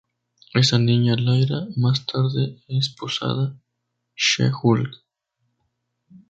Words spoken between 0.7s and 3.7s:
niña, Lyra, más tarde es apodada